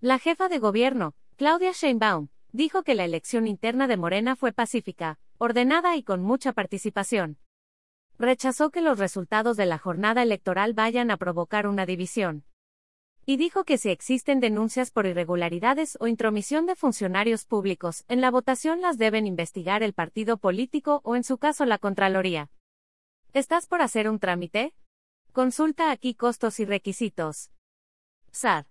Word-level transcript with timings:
La 0.00 0.20
jefa 0.20 0.48
de 0.48 0.60
gobierno, 0.60 1.14
Claudia 1.34 1.72
Sheinbaum, 1.72 2.28
dijo 2.52 2.84
que 2.84 2.94
la 2.94 3.04
elección 3.04 3.48
interna 3.48 3.88
de 3.88 3.96
Morena 3.96 4.36
fue 4.36 4.52
pacífica, 4.52 5.18
ordenada 5.38 5.96
y 5.96 6.04
con 6.04 6.22
mucha 6.22 6.52
participación. 6.52 7.36
Rechazó 8.16 8.70
que 8.70 8.80
los 8.80 9.00
resultados 9.00 9.56
de 9.56 9.66
la 9.66 9.76
jornada 9.76 10.22
electoral 10.22 10.72
vayan 10.72 11.10
a 11.10 11.16
provocar 11.16 11.66
una 11.66 11.84
división. 11.84 12.44
Y 13.26 13.38
dijo 13.38 13.64
que 13.64 13.76
si 13.76 13.90
existen 13.90 14.38
denuncias 14.38 14.92
por 14.92 15.04
irregularidades 15.04 15.98
o 16.00 16.06
intromisión 16.06 16.66
de 16.66 16.76
funcionarios 16.76 17.44
públicos 17.44 18.04
en 18.06 18.20
la 18.20 18.30
votación 18.30 18.80
las 18.80 18.98
deben 18.98 19.26
investigar 19.26 19.82
el 19.82 19.94
partido 19.94 20.36
político 20.36 21.00
o 21.02 21.16
en 21.16 21.24
su 21.24 21.38
caso 21.38 21.64
la 21.64 21.78
Contraloría. 21.78 22.50
¿Estás 23.32 23.66
por 23.66 23.82
hacer 23.82 24.08
un 24.08 24.20
trámite? 24.20 24.74
Consulta 25.32 25.90
aquí 25.90 26.14
costos 26.14 26.60
y 26.60 26.64
requisitos. 26.66 27.50
SAR. 28.30 28.66